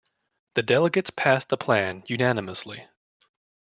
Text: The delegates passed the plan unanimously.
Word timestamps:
The 0.55 0.63
delegates 0.63 1.11
passed 1.11 1.49
the 1.49 1.57
plan 1.57 2.03
unanimously. 2.07 2.87